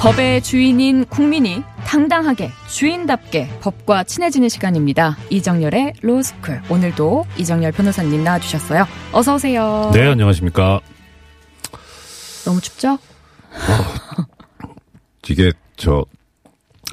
[0.00, 5.18] 법의 주인인 국민이 당당하게 주인답게 법과 친해지는 시간입니다.
[5.28, 6.62] 이정열의 로스쿨.
[6.70, 8.86] 오늘도 이정열 변호사님 나와주셨어요.
[9.12, 9.90] 어서 오세요.
[9.92, 10.80] 네, 안녕하십니까.
[12.46, 12.98] 너무 춥죠?
[15.28, 16.06] 이게 저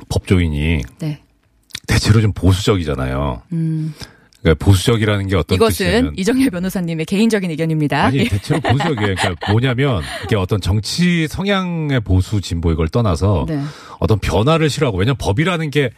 [0.10, 1.24] 법조인이 네.
[1.88, 3.42] 대체로 좀 보수적이잖아요.
[3.54, 3.96] 음,
[4.42, 8.06] 그러니까 보수적이라는 게 어떤 이것은 뜻이냐면 이정열 변호사님의 개인적인 의견입니다.
[8.06, 8.24] 아니 예.
[8.26, 9.16] 대체로 보수적이에요.
[9.16, 13.62] 그러니까 뭐냐면 이게 어떤 정치 성향의 보수 진보 이걸 떠나서 네.
[14.00, 15.90] 어떤 변화를 싫어하고 왜냐면 법이라는 게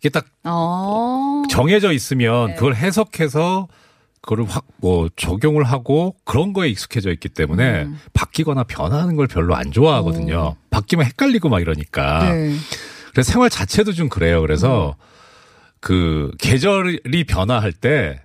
[0.00, 1.44] 이게 딱 어.
[1.48, 2.54] 정해져 있으면 네.
[2.56, 3.68] 그걸 해석해서
[4.20, 7.98] 그거를 확뭐 적용을 하고 그런 거에 익숙해져 있기 때문에 음.
[8.14, 10.56] 바뀌거나 변하는 걸 별로 안 좋아하거든요.
[10.70, 12.32] 바뀌면 헷갈리고 막 이러니까.
[12.32, 12.54] 네.
[13.12, 14.40] 그래서 생활 자체도 좀 그래요.
[14.40, 14.96] 그래서
[15.84, 18.18] 그 계절이 변화할 때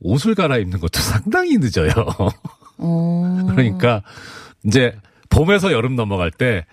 [0.00, 1.92] 옷을 갈아입는 것도 상당히 늦어요.
[2.76, 3.46] 어.
[3.50, 4.02] 그러니까
[4.64, 4.94] 이제
[5.30, 6.66] 봄에서 여름 넘어갈 때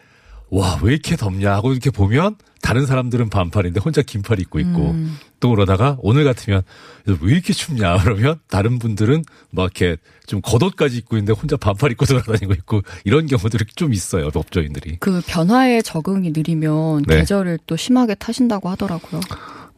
[0.50, 5.18] 와, 왜 이렇게 덥냐 하고 이렇게 보면 다른 사람들은 반팔인데 혼자 긴팔 입고 있고 음.
[5.40, 6.64] 또 그러다가 오늘 같으면
[7.06, 12.06] 왜 이렇게 춥냐 그러면 다른 분들은 막 이렇게 좀 겉옷까지 입고 있는데 혼자 반팔 입고
[12.06, 14.30] 돌아다니고 있고 이런 경우들이 좀 있어요.
[14.32, 14.98] 법조인들이.
[15.00, 17.20] 그 변화에 적응이 느리면 네.
[17.20, 19.22] 계절을 또 심하게 타신다고 하더라고요.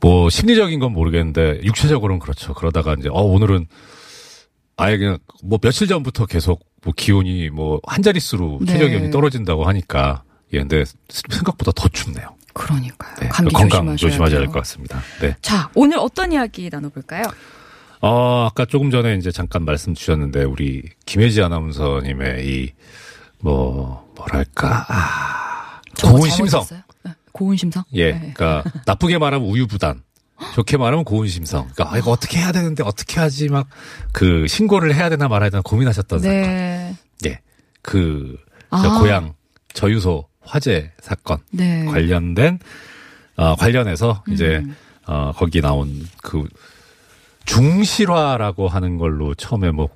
[0.02, 2.54] 뭐 심리적인 건 모르겠는데 육체적으로는 그렇죠.
[2.54, 3.68] 그러다가 이제 어 오늘은
[4.78, 8.74] 아예 그냥 뭐 며칠 전부터 계속 뭐 기온이 뭐 한 자릿수로 네.
[8.74, 12.36] 최저 기온이 떨어진다고 하니까 예 근데 생각보다 더 춥네요.
[12.54, 13.16] 그러니까요.
[13.20, 13.28] 네.
[13.28, 14.40] 감기 건강 조심하셔야.
[14.40, 15.02] 될 것 같습니다.
[15.22, 15.36] 네.
[15.42, 17.24] 자, 오늘 어떤 이야기 나눠볼까요?
[18.02, 22.72] 어 아까 조금 전에 이제 잠깐 말씀 주셨는데 우리 김혜지 아나운서님의 이
[23.42, 26.62] 뭐 뭐랄까 아 고운 심성?
[26.66, 26.84] 네.
[27.32, 27.84] 고운 심성?
[27.94, 28.34] 예, 네.
[28.34, 30.04] 그러니까 나쁘게 말하면 우유부단,
[30.56, 31.70] 좋게 말하면 고운 심성.
[31.74, 33.68] 그러니까 아, 이거 어떻게 해야 되는데 어떻게 하지 막
[34.12, 36.38] 그 신고를 해야 되나 말아야 되나 고민하셨던 사건.
[36.38, 36.96] 네.
[37.26, 37.40] 예,
[37.82, 38.38] 그
[38.70, 38.82] 아.
[38.82, 39.34] 저 고향
[39.74, 41.86] 저유소 화재 사건 네.
[41.86, 42.60] 관련된
[43.36, 44.76] 어, 관련해서 이제 음.
[45.08, 46.48] 어, 거기 나온 그
[47.46, 49.90] 중실화라고 하는 걸로 처음에 뭐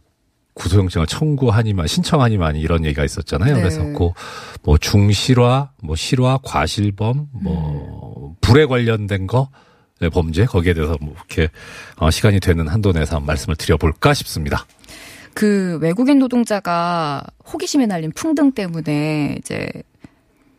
[0.53, 3.55] 구속영장을 청구하니만 신청하니만 이런 얘기가 있었잖아요.
[3.55, 3.61] 네.
[3.61, 9.49] 그래서 그뭐 중실화, 뭐 실화, 과실범, 뭐 불에 관련된 거
[9.99, 11.49] 네, 범죄 거기에 대해서 뭐 이렇게
[11.97, 14.65] 어, 시간이 되는 한도 내에서 말씀을 드려볼까 싶습니다.
[15.33, 19.67] 그 외국인 노동자가 호기심에 날린 풍등 때문에 이제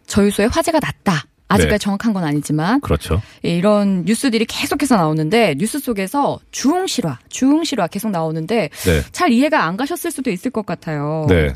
[0.06, 1.26] 저유소에 화재가 났다.
[1.48, 1.78] 아직까지 네.
[1.78, 3.20] 정확한 건 아니지만 그렇죠.
[3.44, 9.76] 예, 이런 뉴스들이 계속해서 나오는데 뉴스 속에서 중실화, 중실화 계속 나오는데 네, 잘 이해가 안
[9.76, 11.26] 가셨을 수도 있을 것 같아요.
[11.28, 11.52] 네,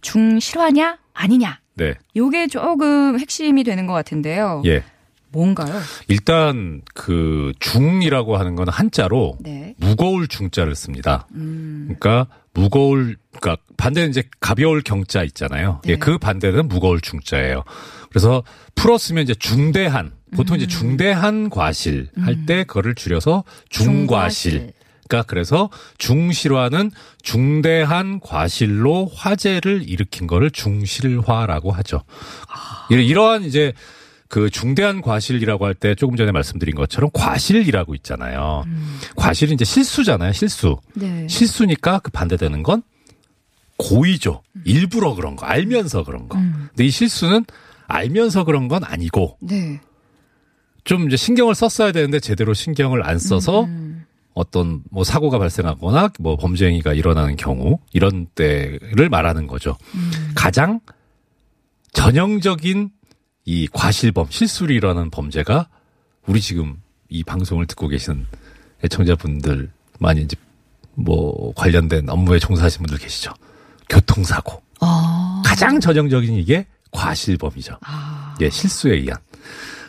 [0.00, 4.62] 중실화냐 아니냐 네, 요게 조금 핵심이 되는 것 같은데요.
[4.66, 4.84] 예.
[5.32, 5.80] 뭔가요?
[6.08, 9.74] 일단 그 중이라고 하는 건 한자로 네.
[9.78, 11.26] 무거울 중자를 씁니다.
[11.34, 15.80] 음, 그러니까 무거울 그러니까 반대는 이제 가벼울 경자 있잖아요.
[15.84, 15.92] 네.
[15.92, 17.64] 예, 그 반대는 무거울 중자예요.
[18.10, 18.42] 그래서
[18.74, 20.58] 풀었으면 이제 중대한 보통 음.
[20.58, 24.72] 이제 중대한 과실 할때 그거를 줄여서 중과실.
[25.08, 25.68] 그러니까 그래서
[25.98, 26.90] 중실화는
[27.22, 32.02] 중대한 과실로 화재를 일으킨 거를 중실화라고 하죠.
[32.48, 32.86] 아.
[32.90, 33.72] 이러- 이러한 이제
[34.32, 38.64] 그 중대한 과실이라고 할 때 조금 전에 말씀드린 것처럼 과실이라고 있잖아요.
[38.66, 38.98] 음.
[39.14, 40.32] 과실이 이제 실수잖아요.
[40.32, 40.78] 실수.
[40.94, 41.26] 네.
[41.28, 42.82] 실수니까 그 반대되는 건
[43.76, 44.42] 고의죠.
[44.64, 46.38] 일부러 그런 거, 알면서 그런 거.
[46.38, 46.68] 음.
[46.70, 47.44] 근데 이 실수는
[47.88, 49.80] 알면서 그런 건 아니고 네.
[50.84, 54.06] 좀 이제 신경을 썼어야 되는데 제대로 신경을 안 써서 음.
[54.32, 59.76] 어떤 뭐 사고가 발생하거나 뭐 범죄 행위가 일어나는 경우 이런 때를 말하는 거죠.
[59.94, 60.10] 음.
[60.34, 60.80] 가장
[61.92, 62.90] 전형적인
[63.44, 65.68] 이 과실범, 실수를 일어나는 범죄가
[66.26, 68.26] 우리 지금 이 방송을 듣고 계신
[68.84, 70.36] 애청자분들 많이 이제
[70.94, 73.32] 뭐 관련된 업무에 종사하시는 분들 계시죠.
[73.88, 74.62] 교통사고.
[74.80, 75.42] 아.
[75.44, 77.78] 가장 전형적인 이게 과실범이죠.
[77.82, 78.34] 아.
[78.40, 79.18] 예, 실수에 의한.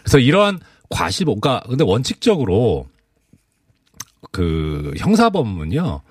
[0.02, 0.60] 그래서 이러한
[0.90, 2.88] 과실범, 그러니까 근데 원칙적으로
[4.32, 6.02] 그 형사범은요,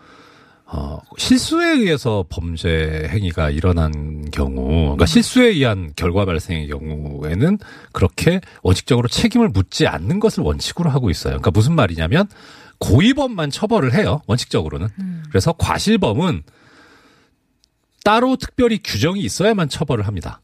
[0.75, 7.59] 어, 실수에 의해서 범죄 행위가 일어난 경우, 그러니까 실수에 의한 결과 발생의 경우에는
[7.93, 11.33] 그렇게 원칙적으로 책임을 묻지 않는 것을 원칙으로 하고 있어요.
[11.33, 12.27] 그러니까 무슨 말이냐면
[12.79, 14.23] 고의범만 처벌을 해요.
[14.27, 14.89] 원칙적으로는.
[15.29, 16.43] 그래서 과실범은
[18.03, 20.41] 따로 특별히 규정이 있어야만 처벌을 합니다.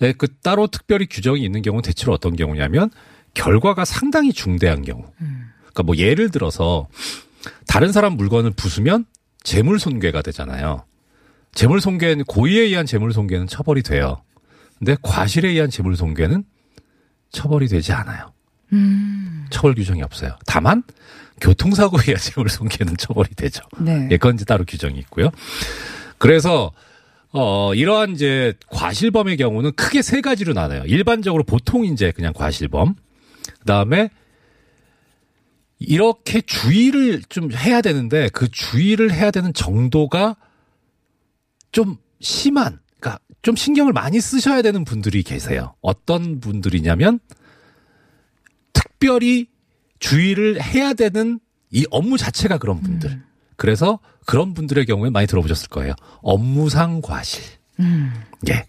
[0.00, 2.90] 네, 그 따로 특별히 규정이 있는 경우는 대체로 어떤 경우냐면
[3.34, 5.04] 결과가 상당히 중대한 경우.
[5.60, 6.88] 그러니까 뭐 예를 들어서
[7.68, 9.06] 다른 사람 물건을 부수면
[9.46, 10.84] 재물 손괴가 되잖아요.
[11.52, 14.20] 재물 손괴는 고의에 의한 재물 손괴는 처벌이 돼요.
[14.76, 16.42] 근데 과실에 의한 재물 손괴는
[17.30, 18.32] 처벌이 되지 않아요.
[19.50, 20.36] 처벌 규정이 없어요.
[20.46, 20.82] 다만
[21.40, 23.62] 교통사고에 의한 재물 손괴는 처벌이 되죠.
[23.78, 24.08] 네.
[24.10, 25.30] 예, 그건 이제 따로 규정이 있고요.
[26.18, 26.72] 그래서
[27.30, 30.82] 어 이러한 이제 과실범의 경우는 크게 세 가지로 나눠요.
[30.86, 32.96] 일반적으로 보통 이제 그냥 과실범.
[33.60, 34.10] 그다음에
[35.78, 40.36] 이렇게 주의를 좀 해야 되는데 그 주의를 해야 되는 정도가
[41.72, 45.74] 좀 심한 그러니까 좀 신경을 많이 쓰셔야 되는 분들이 계세요.
[45.80, 47.20] 어떤 분들이냐면
[48.72, 49.48] 특별히
[49.98, 51.40] 주의를 해야 되는
[51.70, 53.22] 이 업무 자체가 그런 분들.
[53.56, 55.94] 그래서 그런 분들의 경우에 많이 들어보셨을 거예요.
[56.22, 57.42] 업무상 과실.
[58.48, 58.66] 예.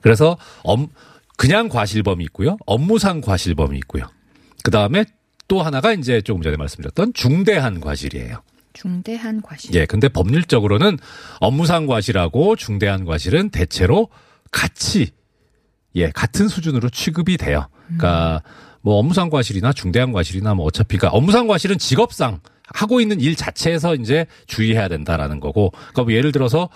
[0.00, 0.88] 그래서 업,
[1.36, 2.56] 그냥 과실범이 있고요.
[2.66, 4.08] 업무상 과실범이 있고요.
[4.64, 5.04] 그 다음에
[5.48, 8.42] 또 하나가 이제 조금 전에 말씀드렸던 중대한 과실이에요.
[8.74, 9.74] 중대한 과실.
[9.74, 9.86] 예.
[9.86, 10.98] 근데 법률적으로는
[11.40, 14.08] 업무상 과실하고 중대한 과실은 대체로
[14.52, 15.08] 같이
[15.96, 17.66] 예, 같은 수준으로 취급이 돼요.
[17.86, 18.42] 그러니까
[18.82, 22.40] 뭐 업무상 과실이나 중대한 과실이나 뭐 어차피가 업무상 과실은 직업상
[22.74, 25.70] 하고 있는 일 자체에서 이제 주의해야 된다라는 거고.
[25.70, 26.68] 그러니까 뭐 예를 들어서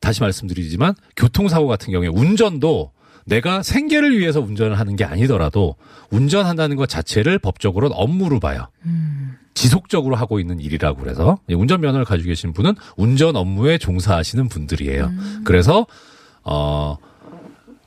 [0.00, 2.92] 다시 말씀드리지만 교통사고 같은 경우에 운전도
[3.26, 5.76] 내가 생계를 위해서 운전을 하는 게 아니더라도
[6.10, 8.66] 운전한다는 것 자체를 법적으로는 업무로 봐요.
[9.54, 15.12] 지속적으로 하고 있는 일이라고 그래서 운전면허를 가지고 계신 분은 운전 업무에 종사하시는 분들이에요.
[15.44, 15.86] 그래서
[16.42, 16.96] 어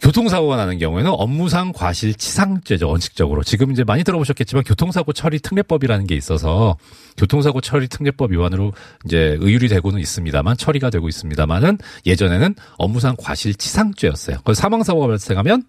[0.02, 6.78] 교통사고가 나는 경우에는 업무상 과실치상죄죠 원칙적으로 지금 이제 많이 들어보셨겠지만 교통사고 처리 특례법이라는 게 있어서
[7.18, 8.74] 교통사고 처리 특례법 위반으로
[9.06, 14.38] 이제 의율이 되고는 있습니다만 처리가 되고 있습니다만은 예전에는 업무상 과실치상죄였어요.
[14.44, 15.64] 그래서 사망사고가 발생하면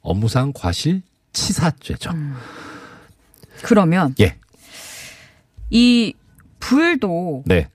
[0.00, 2.10] 업무상 과실치사죄죠.
[3.62, 4.36] 그러면 예,
[5.70, 6.14] 이
[6.60, 7.68] 불도 네,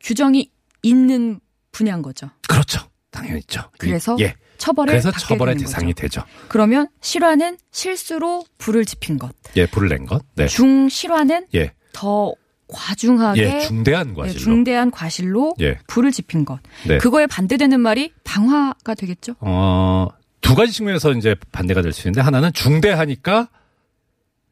[0.00, 0.50] 규정이
[0.82, 1.40] 있는
[1.72, 2.30] 분야인 거죠.
[2.48, 2.80] 그렇죠.
[3.10, 3.62] 당연히 있죠.
[3.78, 6.02] 그래서 예, 처벌을 그래서 처벌의 대상이 거죠.
[6.02, 6.22] 되죠.
[6.48, 9.34] 그러면 실화는 실수로 불을 지핀 것.
[9.56, 10.22] 예, 불을 낸 것.
[10.36, 12.32] 네, 중실화는 예, 더
[12.68, 14.38] 과중하게 예, 중대한 예, 과실로.
[14.38, 15.78] 중대한 과실로 예.
[15.88, 16.60] 불을 지핀 것.
[16.86, 16.98] 네.
[16.98, 19.34] 그거에 반대되는 말이 방화가 되겠죠.
[19.40, 20.06] 어,
[20.40, 23.48] 두 가지 측면에서 이제 반대가 될 수 있는데 하나는 중대하니까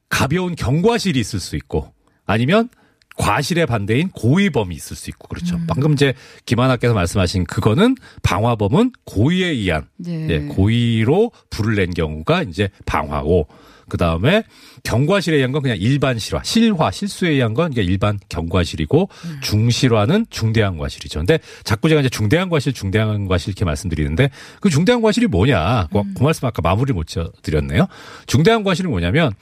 [0.08, 1.92] 가벼운 경과실이 있을 수 있고
[2.26, 2.70] 아니면
[3.18, 5.58] 과실의 반대인 고의범이 있을 수 있고 그렇죠.
[5.66, 6.14] 방금 이제
[6.46, 10.26] 김하나께서 말씀하신 그거는 방화범은 고의에 의한 네.
[10.30, 13.48] 예, 고의로 불을 낸 경우가 이제 방화고
[13.88, 14.44] 그 다음에
[14.84, 19.08] 경과실에 의한 건 그냥 일반 실화, 실화, 실수에 의한 건 그냥 일반 경과실이고
[19.42, 21.20] 중실화는 중대한 과실이죠.
[21.20, 24.30] 근데 자꾸 제가 이제 중대한 과실, 중대한 과실 이렇게 말씀드리는데
[24.60, 25.88] 그 중대한 과실이 뭐냐?
[25.90, 27.06] 그, 그 말씀 아까 마무리 못
[27.42, 27.86] 드렸네요.
[28.26, 29.32] 중대한 과실은 뭐냐면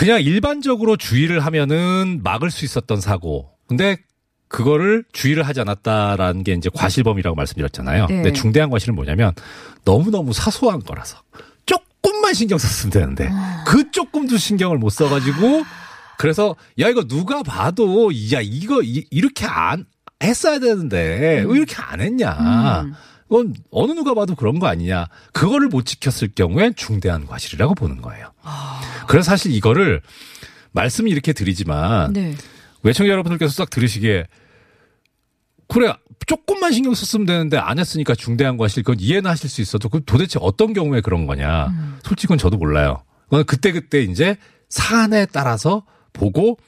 [0.00, 3.50] 그냥 일반적으로 주의를 하면은 막을 수 있었던 사고.
[3.68, 3.98] 근데
[4.48, 8.06] 그거를 주의를 하지 않았다라는 게 이제 과실범이라고 말씀드렸잖아요.
[8.06, 8.14] 네.
[8.14, 9.34] 근데 중대한 과실은 뭐냐면
[9.84, 11.18] 너무너무 사소한 거라서
[11.66, 13.30] 조금만 신경 썼으면 되는데
[13.66, 15.64] 그 조금도 신경을 못 써가지고
[16.16, 19.84] 그래서 야 이거 누가 봐도 야 이거 이, 이렇게 안
[20.22, 22.84] 했어야 되는데 왜 이렇게 안 했냐.
[22.86, 22.94] 음.
[23.30, 25.06] 그건 어느 누가 봐도 그런 거 아니냐.
[25.32, 28.32] 그거를 못 지켰을 경우엔 중대한 과실이라고 보는 거예요.
[29.06, 30.02] 그래서 사실 이거를
[30.72, 32.34] 말씀을 이렇게 드리지만 네.
[32.82, 34.26] 외청자 여러분들께서 싹 들으시기에
[35.68, 35.92] 그래
[36.26, 40.38] 조금만 신경 썼으면 되는데 안 했으니까 중대한 과실 그건 이해는 하실 수 있어도 그 도대체
[40.42, 44.36] 어떤 경우에 그런 거냐 솔직히 그건 저도 몰라요 그건 그때 그때 이제
[44.68, 46.58] 사안에 따라서 보고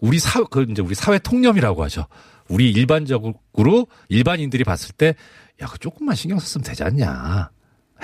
[0.00, 2.06] 우리 사, 그 이제 우리 사회 통념이라고 하죠
[2.48, 5.14] 우리 일반적으로 일반인들이 봤을 때
[5.62, 7.50] 야, 그 조금만 신경 썼으면 되지 않냐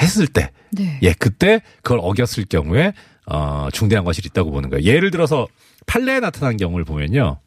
[0.00, 0.98] 했을 때 네.
[1.02, 2.92] 예, 그때 그걸 어겼을 경우에
[3.26, 4.84] 어, 중대한 과실이 있다고 보는 거예요.
[4.84, 5.46] 예를 들어서
[5.86, 7.40] 판례에 나타난 경우를 보면요.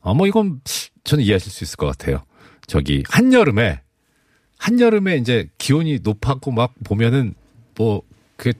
[0.00, 0.60] 어, 뭐 이건
[1.04, 2.24] 저는 이해하실 수 있을 것 같아요.
[2.66, 3.82] 저기 한여름에
[4.58, 7.34] 한여름에 이제 기온이 높았고 막 보면은
[7.76, 8.02] 뭐
[8.36, 8.52] 그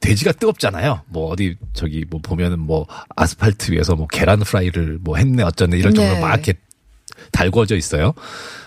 [0.00, 1.02] 돼지가 뜨겁잖아요.
[1.06, 6.06] 뭐 어디 저기 뭐 보면은 뭐 아스팔트 위에서 뭐 계란 프라이를 뭐 했네 어쩌네 정도로
[6.14, 6.20] 네.
[6.20, 6.54] 막 이렇게
[7.30, 8.12] 달궈져 있어요.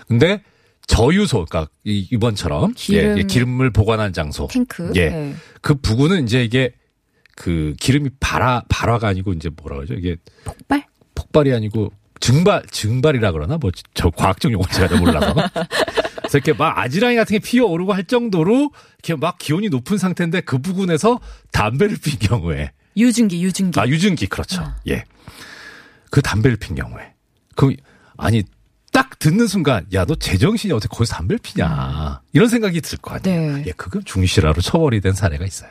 [0.08, 0.42] 근데
[0.86, 3.16] 저유소, 그러니까 이- 이번처럼 기름.
[3.16, 4.92] 예, 예, 기름을 보관한 장소, 탱크.
[4.94, 5.34] 예, 네.
[5.60, 6.72] 그 부근은 이제 이게
[7.34, 9.94] 그 기름이 발화 발화가 아니고 이제 뭐라 그러죠?
[9.94, 10.86] 이게 폭발?
[11.14, 16.78] 폭발이 아니고 증발 증발이라 그러나 뭐 저 과학적 용어 제가 잘 몰라서 그래서 이렇게 막
[16.78, 18.70] 아지랑이 같은 게 피어오르고 할 정도로
[19.04, 21.20] 이렇게 막 기온이 높은 상태인데 그 부근에서
[21.52, 23.78] 담배를 핀 경우에 유증기, 유증기.
[23.78, 24.62] 아, 유증기, 그렇죠.
[24.62, 24.76] 아.
[24.88, 25.04] 예.
[26.10, 27.12] 그 담배를 핀 경우에.
[27.54, 27.74] 그,
[28.18, 28.42] 아니,
[28.92, 32.20] 딱 듣는 순간, 야, 너 제정신이 어떻게 거기서 담배를 피냐.
[32.32, 33.56] 이런 생각이 들 거 아니에요.
[33.58, 33.64] 네.
[33.66, 35.70] 예, 그건 중실화로 처벌이 된 사례가 있어요.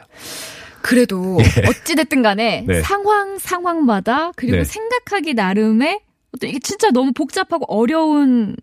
[0.82, 2.82] 그래도 어찌됐든 간에 네.
[2.82, 4.64] 상황 상황마다 그리고 네.
[4.64, 6.00] 생각하기 나름의
[6.36, 8.56] 어떤 이게 진짜 너무 복잡하고 어려운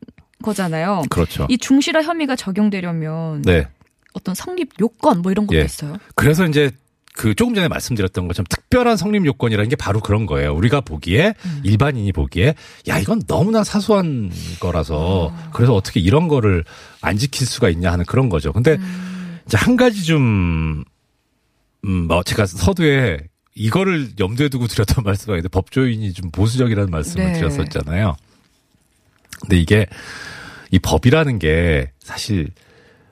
[0.42, 1.02] 거잖아요.
[1.10, 1.46] 그렇죠.
[1.48, 3.66] 이 중실화 혐의가 적용되려면 네.
[4.12, 5.64] 어떤 성립 요건 뭐 이런 것도 예.
[5.64, 5.96] 있어요.
[6.14, 6.70] 그래서 이제
[7.14, 10.54] 그 조금 전에 말씀드렸던 것처럼 특별한 성립 요건이라는 게 바로 그런 거예요.
[10.54, 12.54] 우리가 보기에 일반인이 보기에
[12.88, 16.64] 야 이건 너무나 사소한 거라서 그래서 어떻게 이런 거를
[17.00, 18.52] 안 지킬 수가 있냐 하는 그런 거죠.
[18.52, 18.78] 근데
[19.46, 20.84] 이제 한 가지 좀
[21.84, 23.18] 음, 뭐 제가 서두에
[23.54, 27.32] 이거를 염두에 두고 드렸던 말씀이 있는데 법조인이 좀 보수적이라는 말씀을 네.
[27.34, 28.16] 드렸었잖아요.
[29.42, 29.86] 근데 이게
[30.70, 32.48] 이 법이라는 게 사실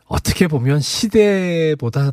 [0.06, 2.12] 어떻게 보면 시대보다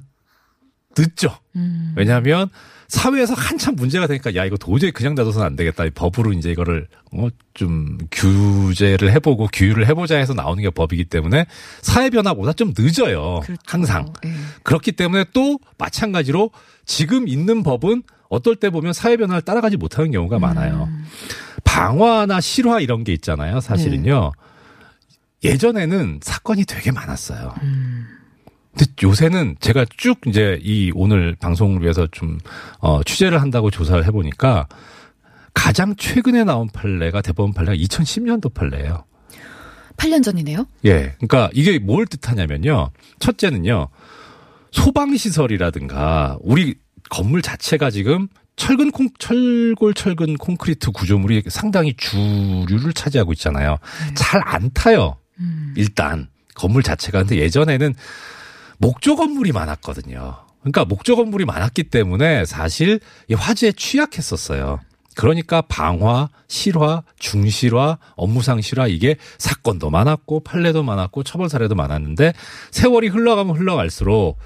[0.97, 1.37] 늦죠.
[1.55, 1.93] 음.
[1.95, 2.49] 왜냐하면
[2.87, 5.85] 사회에서 한참 문제가 되니까 야 이거 도저히 그냥 놔둬서는 안 되겠다.
[5.85, 11.45] 이 법으로 이제 이거를 어좀 규제를 해보고 규율을 해보자 해서 나오는 게 법이기 때문에
[11.81, 13.41] 사회 변화보다 좀 늦어요.
[13.43, 13.61] 그렇죠.
[13.65, 14.33] 항상 예.
[14.63, 16.51] 그렇기 때문에 또 마찬가지로
[16.85, 20.87] 지금 있는 법은 어떨 때 보면 사회 변화를 따라가지 못하는 경우가 많아요.
[20.89, 21.05] 음.
[21.63, 23.59] 방화나 실화 이런 게 있잖아요.
[23.59, 24.31] 사실은요.
[25.43, 27.53] 예전에는 사건이 되게 많았어요.
[28.77, 32.37] 근데 요새는 제가 쭉 이제 이 오늘 방송을 위해서 좀,
[32.79, 34.67] 어, 취재를 한다고 조사를 해보니까
[35.53, 39.03] 가장 최근에 나온 판례가 대법원 판례가 2010년도 판례예요.
[39.97, 40.67] 8년 전이네요.
[40.85, 41.15] 예.
[41.17, 42.91] 그러니까 이게 뭘 뜻하냐면요.
[43.19, 43.87] 첫째는요.
[44.71, 46.75] 소방시설이라든가 우리
[47.09, 53.77] 건물 자체가 지금 철근 콩, 철골 철근 콘크리트 구조물이 상당히 주류를 차지하고 있잖아요.
[54.13, 55.17] 잘안 타요.
[55.75, 57.95] 일단 건물 자체가 근데 예전에는
[58.77, 60.35] 목조 건물이 많았거든요.
[60.61, 64.79] 그러니까 목조 건물이 많았기 때문에 사실 이 화재에 취약했었어요.
[65.15, 72.33] 그러니까 방화, 실화, 중실화, 업무상 실화 이게 사건도 많았고 판례도 많았고 처벌 사례도 많았는데
[72.71, 74.37] 세월이 흘러가면 흘러갈수록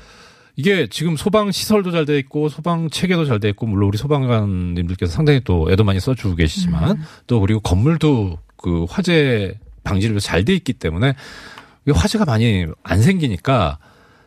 [0.55, 5.11] 이게 지금 소방 시설도 잘 돼 있고 소방 체계도 잘 돼 있고 물론 우리 소방관님들께서
[5.11, 10.73] 상당히 또 애도 많이 써주고 계시지만 또 그리고 건물도 그 화재 방지를 잘 돼 있기
[10.73, 11.15] 때문에
[11.91, 13.79] 화재가 많이 안 생기니까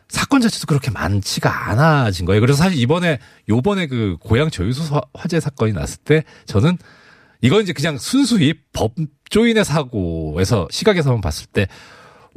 [0.09, 2.39] 사건 자체도 그렇게 많지가 않아진 거예요.
[2.41, 3.19] 그래서 사실 이번에
[3.49, 6.77] 요번에 그 고향 저유소 사- 화재 사건이 났을 때 저는
[7.41, 11.67] 이건 이제 그냥 순수히 법조인의 사고에서 시각에서만 봤을 때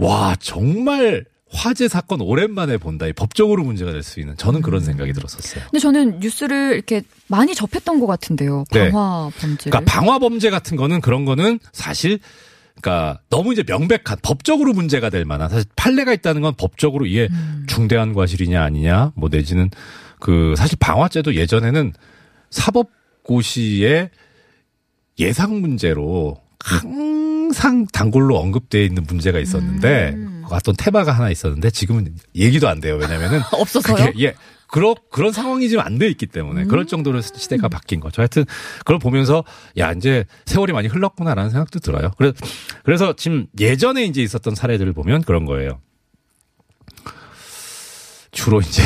[0.01, 3.07] 와 정말 화재 사건 오랜만에 본다.
[3.09, 5.65] 이 법적으로 문제가 될 수 있는 저는 그런 생각이 들었었어요.
[5.65, 8.63] 근데 저는 뉴스를 이렇게 많이 접했던 것 같은데요.
[8.71, 8.91] 네.
[8.93, 9.71] 방화 범죄를.
[9.73, 12.21] 그러니까 방화 범죄 같은 거는 그런 거는 사실
[12.81, 17.29] 그러니까 너무 이제 명백한 법적으로 문제가 될 만한 사실 판례가 있다는 건 법적으로 이게
[17.67, 19.71] 중대한 과실이냐 아니냐 뭐 내지는
[20.21, 21.93] 그 사실 방화죄도 예전에는
[22.51, 24.11] 사법고시의
[25.19, 30.17] 예상 문제로 항상 단골로 언급되어 있는 문제가 있었는데
[30.51, 32.97] 어떤 테마가 하나 있었는데 지금은 얘기도 안 돼요.
[32.97, 34.13] 왜냐면은 없어서요?
[34.13, 34.35] 그게 예.
[34.69, 38.21] 그런 그런 상황이 지금 안 돼 있기 때문에 그럴 정도로 시대가 바뀐 거죠.
[38.23, 38.45] 하여튼
[38.81, 39.43] 그걸 보면서
[39.79, 42.11] 야 이제 세월이 많이 흘렀구나라는 생각도 들어요.
[42.19, 42.35] 그래서
[42.85, 45.81] 그래서 지금 예전에 이제 있었던 사례들을 보면 그런 거예요.
[48.31, 48.83] 주로 이제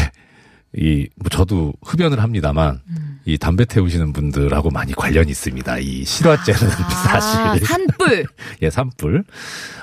[0.75, 2.81] 이 뭐 저도 흡연을 합니다만
[3.27, 5.79] 이 담배 태우시는 분들하고 많이 관련이 있습니다.
[5.79, 8.27] 이 실화죄는 아, 사실 산불.
[8.62, 9.25] 예, 산불.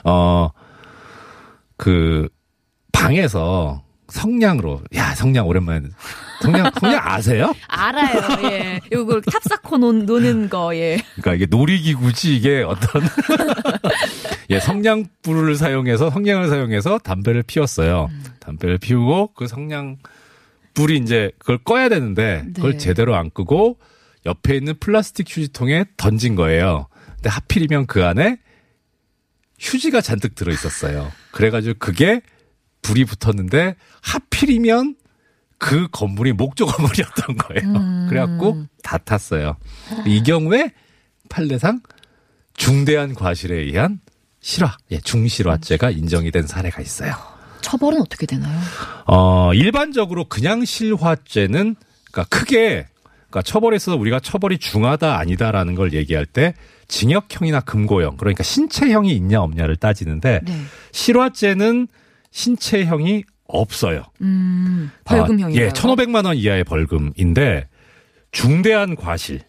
[0.03, 0.49] 어,
[1.77, 2.27] 그,
[2.91, 5.87] 방에서 성냥으로, 야, 성냥 오랜만에,
[6.41, 7.53] 성냥, 성냥 아세요?
[7.67, 8.49] 알아요.
[8.49, 8.79] 예.
[8.91, 10.75] 요거 탑 쌓고 노, 노는 거.
[10.75, 11.01] 예.
[11.15, 13.03] 그러니까 이게 놀이기구지 이게 어떤,
[14.49, 18.09] 예, 성냥불을 사용해서, 성냥을 사용해서 담배를 피웠어요.
[18.39, 19.97] 담배를 피우고 그 성냥
[20.73, 22.77] 불이 이제 그걸 꺼야 되는데 그걸 네.
[22.77, 23.77] 제대로 안 끄고
[24.25, 26.87] 옆에 있는 플라스틱 휴지통에 던진 거예요.
[27.15, 28.37] 근데 하필이면 그 안에
[29.59, 31.11] 휴지가 잔뜩 들어 있었어요.
[31.31, 32.21] 그래가지고 그게
[32.81, 34.95] 불이 붙었는데 하필이면
[35.57, 37.73] 그 건물이 목조 건물이었던 거예요.
[38.09, 39.57] 그래갖고 다 탔어요.
[40.05, 40.71] 이 경우에
[41.29, 41.81] 판례상
[42.55, 43.99] 중대한 과실에 의한
[44.41, 47.13] 실화, 예, 중실화죄가 인정이 된 사례가 있어요.
[47.61, 48.57] 처벌은 어떻게 되나요?
[49.05, 51.75] 어, 일반적으로 그냥 실화죄는
[52.11, 52.87] 그러니까 크게
[53.29, 56.55] 그러니까 처벌에 있어서 우리가 처벌이 중하다 아니다라는 걸 얘기할 때
[56.87, 60.61] 징역형이나 금고형 그러니까 신체형이 있냐 없냐를 따지는데 네.
[60.91, 61.87] 실화죄는
[62.39, 64.03] 신체형이 없어요.
[64.21, 65.59] 음, 벌금형이요.
[65.59, 67.67] 아, 예, 1,500만 원 이하의 벌금인데
[68.31, 69.41] 중대한 과실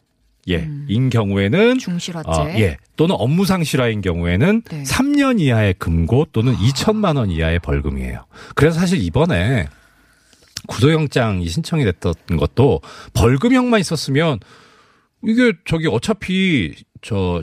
[0.49, 2.28] 예, 인 경우에는 중실화죄.
[2.28, 2.78] 어, 예.
[2.97, 4.82] 또는 업무상 실화인 경우에는 네.
[4.82, 8.25] 3년 이하의 금고 또는 2천만 원 이하의 벌금이에요.
[8.54, 9.68] 그래서 사실 이번에
[10.66, 12.80] 구속영장이 신청이 됐던 것도
[13.12, 14.40] 벌금형만 있었으면
[15.23, 17.42] 이게 저기 어차피 저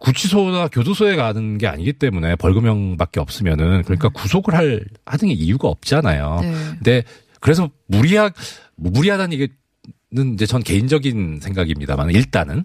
[0.00, 6.38] 구치소나 교도소에 가는 게 아니기 때문에 벌금형밖에 없으면은 그러니까 구속을 할 하는 게 이유가 없잖아요.
[6.40, 6.52] 네.
[6.52, 7.02] 근데
[7.40, 8.30] 그래서 무리하
[8.76, 12.64] 뭐 무리하다는 얘기는 이제 전 개인적인 생각입니다만 일단은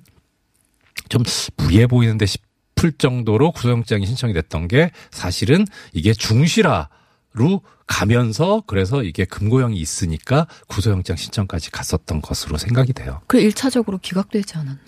[1.10, 1.24] 좀
[1.58, 9.78] 무리해 보이는데 싶을 정도로 구속영장이 신청이 됐던 게 사실은 이게 중실화로 가면서 그래서 이게 금고형이
[9.78, 13.22] 있으니까 구속영장 신청까지 갔었던 것으로 생각이 돼요.
[13.28, 14.80] 그 1차적으로 기각되지 않았나요?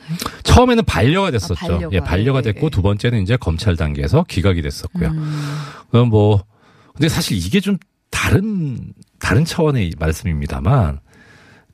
[0.43, 1.65] 처음에는 반려가 됐었죠.
[1.65, 1.95] 아, 반려가.
[1.95, 2.69] 예, 반려가 예, 됐고 예.
[2.69, 5.09] 두 번째는 이제 검찰 단계에서 기각이 됐었고요.
[5.09, 5.57] 음.
[5.91, 6.43] 그럼 뭐
[6.93, 7.77] 근데 사실 이게 좀
[8.09, 10.99] 다른 다른 차원의 말씀입니다만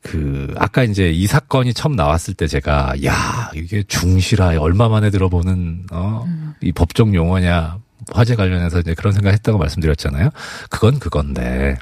[0.01, 5.85] 그 아까 이제 이 사건이 처음 나왔을 때 제가 야 이게 중실화 얼마 만에 들어보는
[5.89, 7.79] 어이 법적 용어냐
[8.11, 10.29] 화재 관련해서 이제 그런 생각 했다고 말씀드렸잖아요.
[10.69, 11.77] 그건 그건데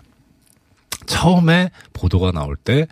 [1.06, 2.88] 처음에 보도가 나올 때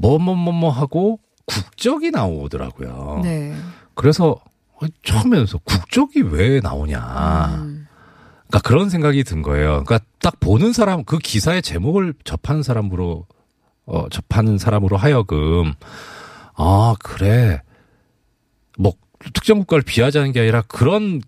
[0.00, 3.20] 뭐 뭐 뭐 뭐 하고 국적이 나오더라고요.
[3.22, 3.54] 네.
[3.94, 4.36] 그래서
[4.80, 7.46] 어, 처음에서 국적이 왜 나오냐.
[7.64, 7.86] 음.
[8.46, 9.82] 그러니까 그런 생각이 든 거예요.
[9.84, 13.26] 그러니까 딱 보는 사람 그 기사의 제목을 접하는 사람으로
[13.86, 15.72] 어 접하는 사람으로 하여금
[16.54, 17.60] 아 그래
[18.78, 18.92] 뭐
[19.34, 21.20] 특정 국가를 비하자는 게 아니라 그런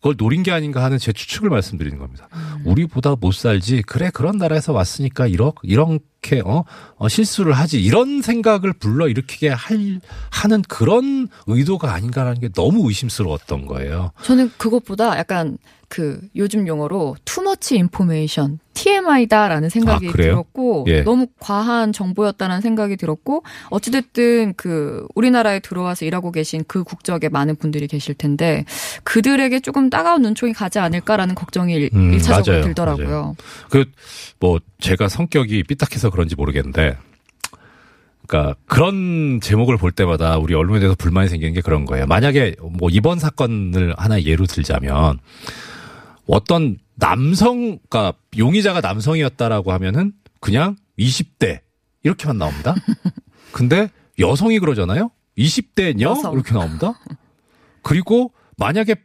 [0.00, 2.28] 걸 노린 게 아닌가 하는 제 추측을 말씀드리는 겁니다.
[2.64, 5.74] 우리보다 못 살지 그래 그런 나라에서 왔으니까 이렇 이
[6.22, 6.64] 렇게 어,
[6.96, 13.66] 어 실수를 하지 이런 생각을 불러 일으키게 할 하는 그런 의도가 아닌가라는 게 너무 의심스러웠던
[13.66, 14.12] 거예요.
[14.22, 15.58] 저는 그것보다 약간
[15.88, 20.12] 그 요즘 용어로 투머치 인포메이션 TMI다라는 생각이 아?
[20.12, 21.02] 들었고 예.
[21.02, 27.88] 너무 과한 정보였다는 생각이 들었고 어찌됐든 그 우리나라에 들어와서 일하고 계신 그 국적의 많은 분들이
[27.88, 28.66] 계실 텐데
[29.02, 32.64] 그들에게 조금 따가운 눈총이 가지 않을까라는 걱정이 일- 음, 일차적으로.
[32.64, 33.36] 들더라고요.
[33.70, 33.86] 그
[34.40, 36.96] 뭐 제가 성격이 삐딱해서 그런지 모르겠는데
[38.26, 42.06] 그러니까 그런 제목을 볼 때마다 우리 언론에 대해서 불만이 생기는 게 그런 거예요.
[42.06, 45.18] 만약에 뭐 이번 사건을 하나 예로 들자면
[46.26, 51.60] 어떤 남성 그러니까 용의자가 남성이었다라고 하면은 그냥 20대
[52.02, 52.74] 이렇게만 나옵니다.
[53.52, 55.10] 근데 여성이 그러잖아요.
[55.38, 56.34] 20대녀 여성.
[56.34, 56.94] 이렇게 나옵니다.
[57.82, 58.96] 그리고 만약에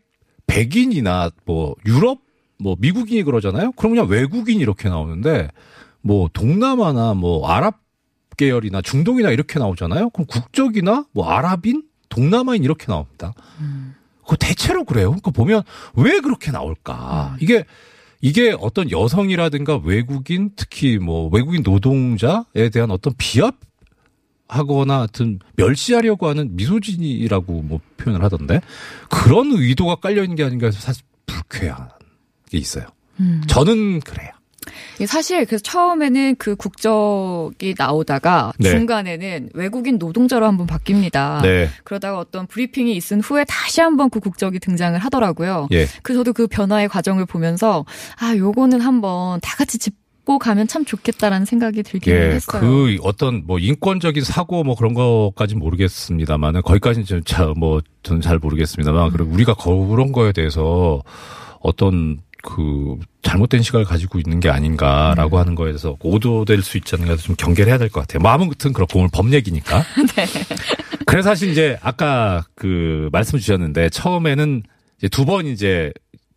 [0.48, 2.20] 백인이나 뭐 유럽
[2.60, 3.72] 뭐 미국인이 그러잖아요.
[3.74, 5.50] 그럼 그냥 외국인 이렇게 나오는데
[6.04, 7.80] 뭐 동남아나 뭐 아랍
[8.38, 10.10] 계열이나 중동이나 이렇게 나오잖아요.
[10.12, 13.34] 그럼 국적이나 뭐 아랍인, 동남아인 이렇게 나옵니다.
[14.28, 15.10] 그 대체로 그래요.
[15.10, 15.64] 그러니까 보면
[15.96, 17.36] 왜 그렇게 나올까?
[17.40, 17.66] 이게
[18.22, 23.56] 이게 어떤 여성이라든가 외국인 특히 뭐 외국인 노동자에 대한 어떤 비합
[24.48, 28.62] 하거나 하여튼 멸시하려고 하는 미소진이라고 뭐 표현을 하던데
[29.10, 31.90] 그런 의도가 깔려 있는 게 아닌가 해서 사실 불쾌한
[32.50, 32.86] 게 있어요.
[33.48, 34.30] 저는 그래요.
[35.08, 38.70] 사실 그래서 처음에는 그 국적이 나오다가 네.
[38.70, 41.42] 중간에는 외국인 노동자로 한번 바뀝니다.
[41.42, 41.70] 네.
[41.84, 45.68] 그러다가 어떤 브리핑이 있은 후에 다시 한번 그 국적이 등장을 하더라고요.
[45.72, 45.88] 예.
[46.02, 47.86] 그 저도 그 변화의 과정을 보면서
[48.20, 52.62] 아 요거는 한번 다 같이 짚고 가면 참 좋겠다라는 생각이 들긴 예, 했어요.
[52.62, 58.38] 그 어떤 뭐 인권적인 사고 뭐 그런 거까지는 모르겠습니다만은 거기까지는 좀 잘, 뭐 저는 잘
[58.38, 61.02] 모르겠습니다만 그리고 우리가 그런 거에 대해서
[61.60, 67.14] 어떤 그 잘못된 시각을 가지고 있는 게 아닌가라고 하는 거에 대해서 오도될 수 있지 않는가
[67.14, 68.20] 해서 좀 경계를 해야 될 것 같아요.
[68.22, 69.82] 뭐 아무튼 그렇고 오늘 법 얘기니까.
[71.08, 74.64] 그래서 사실 이제 아까 그 말씀 주셨는데 처음에는
[74.98, 75.92] 이제 두번 이제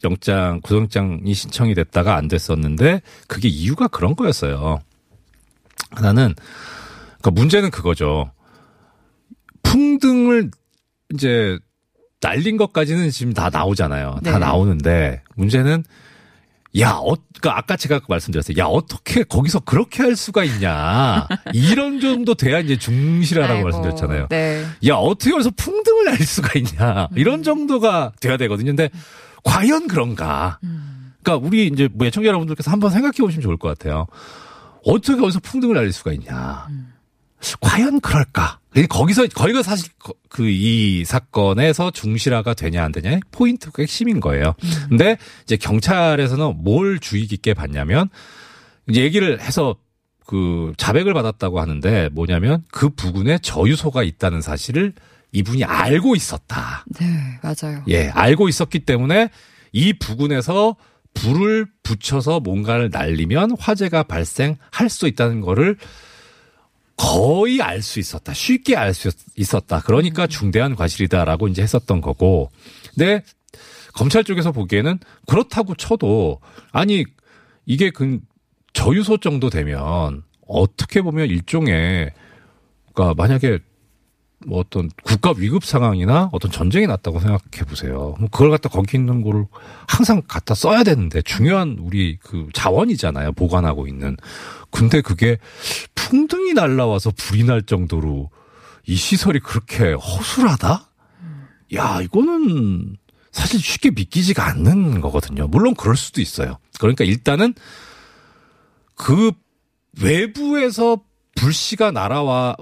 [0.05, 4.79] 영장 구속영장이 신청이 됐다가 안 됐었는데 그게 이유가 그런 거였어요.
[5.91, 6.35] 하나는
[7.21, 8.31] 그러니까 문제는 그거죠.
[9.65, 10.51] 풍등을
[11.15, 11.59] 이제
[12.21, 14.21] 날린 것까지는 지금 다 나오잖아요.
[14.25, 14.39] 다 네.
[14.39, 15.85] 나오는데 문제는
[16.79, 18.59] 야, 어, 그러니까 아까 제가 그 말씀드렸어요.
[18.59, 21.27] 야, 어떻게 거기서 그렇게 할 수가 있냐.
[21.55, 24.27] 이런 정도 돼야 이제 중실화라고 아이고, 말씀드렸잖아요.
[24.29, 24.63] 네.
[24.87, 27.09] 야, 어떻게 여기서 풍등을 날릴 수가 있냐.
[27.17, 28.67] 이런 정도가 돼야 되거든요.
[28.67, 28.91] 근데
[29.45, 30.59] 과연 그런가.
[31.23, 34.07] 그러니까 우리 이제 뭐 애청자 여러분들께서 한번 생각해 보시면 좋을 것 같아요.
[34.85, 36.67] 어떻게 여기서 풍등을 날릴 수가 있냐.
[37.61, 38.59] 과연 그럴까?
[38.71, 39.91] 근데 거기서 거기가 사실
[40.29, 44.55] 그 이 사건에서 중실화가 되냐 안 되냐의 포인트 가 핵심인 거예요.
[44.89, 48.09] 근데 이제 경찰에서는 뭘 주의 깊게 봤냐면
[48.93, 49.77] 얘기를 해서
[50.27, 54.93] 그 자백을 받았다고 하는데 뭐냐면 그 부근에 저유소가 있다는 사실을
[55.33, 56.85] 이분이 알고 있었다.
[56.99, 57.07] 네,
[57.43, 57.83] 맞아요.
[57.89, 59.31] 예, 알고 있었기 때문에
[59.73, 60.77] 이 부근에서
[61.15, 65.77] 불을 붙여서 뭔가를 날리면 화재가 발생할 수 있다는 거를
[66.97, 68.33] 거의 알 수 있었다.
[68.33, 69.81] 쉽게 알 수 있었다.
[69.81, 72.51] 그러니까 중대한 과실이다라고 이제 했었던 거고.
[72.95, 73.23] 근데
[73.93, 76.41] 검찰 쪽에서 보기에는 그렇다고 쳐도
[76.73, 77.05] 아니
[77.65, 78.21] 이게 그
[78.73, 82.13] 저유소 정도 되면 어떻게 보면 일종의
[82.95, 83.59] 그러니까 만약에
[84.47, 88.15] 뭐 어떤 국가 위급 상황이나 어떤 전쟁이 났다고 생각해 보세요.
[88.21, 89.47] 뭐 그걸 갖다 거기 있는 거를
[89.89, 93.33] 항상 갖다 써야 되는데 중요한 우리 그 자원이잖아요.
[93.33, 94.17] 보관하고 있는.
[94.71, 95.39] 근데 그게
[96.07, 98.31] 풍등이 날라와서 불이 날 정도로
[98.87, 100.89] 이 시설이 그렇게 허술하다?
[101.75, 102.97] 야, 이거는
[103.33, 105.49] 사실 쉽게 믿기지가 않는 거거든요.
[105.49, 106.59] 물론 그럴 수도 있어요.
[106.79, 107.55] 그러니까 일단은
[108.95, 109.33] 그
[110.01, 111.03] 외부에서
[111.37, 112.57] 불씨가 날아와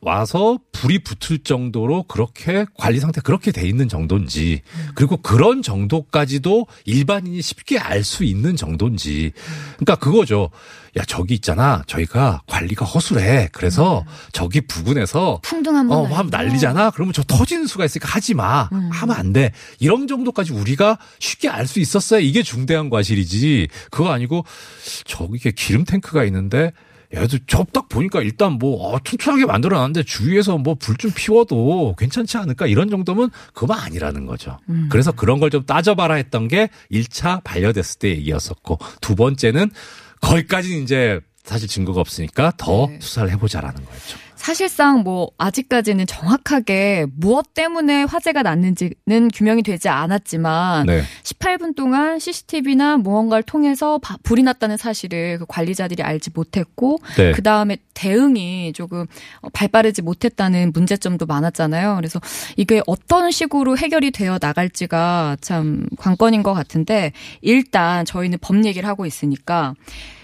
[0.00, 4.60] 와서 불이 붙을 정도로 그렇게 관리 상태 그렇게 돼 있는 정도인지
[4.94, 9.32] 그리고 그런 정도까지도 일반인이 쉽게 알 수 있는 정도인지
[9.76, 10.50] 그러니까 그거죠.
[10.96, 11.82] 야 저기 있잖아.
[11.86, 13.48] 저희가 관리가 허술해.
[13.52, 16.90] 그래서 저기 부근에서 풍등 한번 어, 하면 난리잖아.
[16.92, 18.68] 그러면 저 터지는 수가 있으니까 하지 마.
[18.70, 19.52] 하면 안 돼.
[19.80, 23.68] 이런 정도까지 우리가 쉽게 알 수 있었어야 이게 중대한 과실이지.
[23.90, 24.44] 그거 아니고
[25.04, 26.72] 저기 기름 탱크가 있는데
[27.14, 32.66] 얘도 저딱 보니까 일단 뭐 어, 튼튼하게 만들어놨는데 주위에서 뭐 불 좀 피워도 괜찮지 않을까
[32.66, 34.58] 이런 정도면 그만 아니라는 거죠.
[34.90, 39.70] 그래서 그런 걸 좀 따져봐라 했던 게 1차 반려됐을 때 얘기였었고 두 번째는
[40.20, 42.98] 거기까지는 이제 사실 증거가 없으니까 더 네.
[43.00, 44.18] 수사를 해보자라는 거였죠.
[44.38, 51.02] 사실상 뭐 아직까지는 정확하게 무엇 때문에 화재가 났는지는 규명이 되지 않았지만 네.
[51.24, 57.32] 18분 동안 CCTV나 무언가를 통해서 바- 불이 났다는 사실을 그 관리자들이 알지 못했고 네.
[57.32, 59.06] 그 다음에 대응이 조금
[59.42, 61.96] 어, 발빠르지 못했다는 문제점도 많았잖아요.
[61.96, 62.20] 그래서
[62.56, 69.04] 이게 어떤 식으로 해결이 되어 나갈지가 참 관건인 것 같은데 일단 저희는 법 얘기를 하고
[69.04, 69.74] 있으니까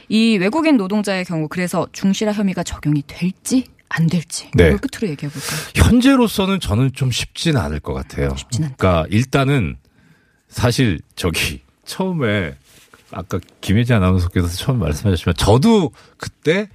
[0.09, 4.69] 이 외국인 노동자의 경우 그래서 중실화 혐의가 적용이 될지 안 될지 네.
[4.69, 5.61] 이걸 끝으로 얘기해 볼까요?
[5.77, 8.35] 현재로서는 저는 좀 쉽진 않을 것 같아요.
[8.37, 8.77] 쉽진 않다.
[8.77, 9.77] 그러니까 일단은
[10.49, 12.57] 사실 저기 처음에
[13.11, 16.69] 아까 김혜지 아나운서께서 처음 말씀하셨지만 저도 그때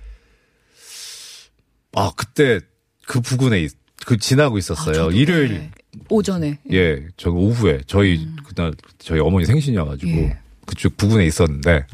[1.94, 2.60] 아 그때
[3.08, 5.08] 그 부근에 있- 그 지나고 있었어요.
[5.08, 5.72] 아, 일요일 네.
[6.08, 10.38] 오전에 예, 저 오후에 저희 그날 저희 어머니 생신이어가지고 예.
[10.66, 11.86] 그쪽 부근에 있었는데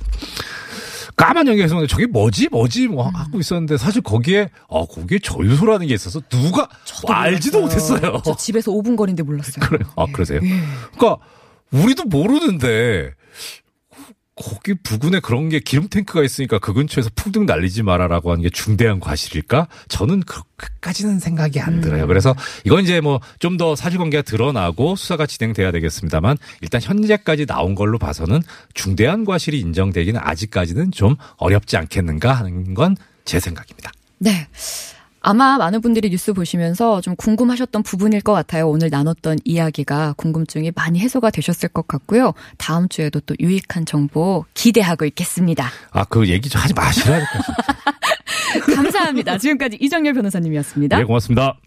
[1.16, 3.16] 까만 연기에서 저게 뭐지 뭐지 뭐 음.
[3.16, 7.96] 하고 있었는데 사실 거기에 아 거기에 저유소라는 게 있어서 누가 저도 알지도 몰랐어요.
[8.00, 8.22] 못했어요.
[8.26, 9.66] 저 집에서 5분 거리인데 몰랐어요.
[9.68, 10.42] 그래 아 그러세요?
[10.44, 10.50] 예.
[10.98, 11.24] 그러니까
[11.72, 13.12] 우리도 모르는데
[14.36, 19.00] 거기 부근에 그런 게 기름 탱크가 있으니까 그 근처에서 풍등 날리지 마라라고 하는 게 중대한
[19.00, 19.68] 과실일까?
[19.88, 22.06] 저는 그까지는 생각이 안 들어요.
[22.08, 27.98] 그래서 이건 이제 뭐 좀 더 사실관계가 드러나고 수사가 진행돼야 되겠습니다만 일단 현재까지 나온 걸로
[27.98, 28.42] 봐서는
[28.74, 32.96] 중대한 과실이 인정되기는 아직까지는 좀 어렵지 않겠는가 하는 건
[33.26, 33.92] 제 생각입니다.
[34.20, 34.48] 네.
[35.28, 38.70] 아마 많은 분들이 뉴스 보시면서 좀 궁금하셨던 부분일 것 같아요.
[38.70, 42.34] 오늘 나눴던 이야기가 궁금증이 많이 해소가 되셨을 것 같고요.
[42.60, 45.68] 다음 주에도 또 유익한 정보 기대하고 있겠습니다.
[45.92, 47.30] 아 그 얘기 좀 하지 마시라니까.
[48.76, 49.40] 감사합니다.
[49.40, 50.98] 지금까지 이정열 변호사님이었습니다.
[51.00, 51.58] 네 고맙습니다.